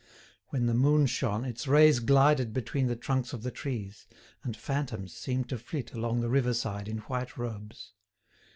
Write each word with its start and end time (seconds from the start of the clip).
When 0.47 0.65
the 0.65 0.73
moon 0.73 1.05
shone, 1.05 1.45
its 1.45 1.67
rays 1.67 1.99
glided 1.99 2.53
between 2.53 2.87
the 2.87 2.95
trunks 2.95 3.33
of 3.33 3.43
the 3.43 3.51
trees, 3.51 4.07
and 4.43 4.57
phantoms 4.57 5.13
seemed 5.13 5.47
to 5.49 5.59
flit 5.59 5.93
along 5.93 6.21
the 6.21 6.27
river 6.29 6.55
side 6.55 6.87
in 6.87 6.97
white 7.05 7.37
robes. 7.37 7.93